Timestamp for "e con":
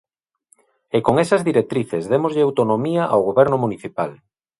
0.97-1.15